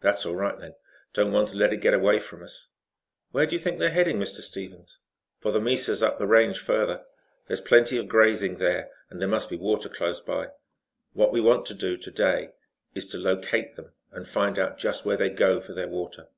[0.00, 0.76] "That's all right then.
[1.12, 2.68] Don't want to let it get away from us."
[3.32, 4.40] "Where do you think they are heading, Mr.
[4.40, 4.96] Stevens?"
[5.40, 7.04] "For the mesas up the range further.
[7.46, 10.48] There's plenty of grazing there and there must be water close by.
[11.12, 12.54] What we want to do, to day,
[12.94, 16.28] is to locate them and find out just where they go for their water.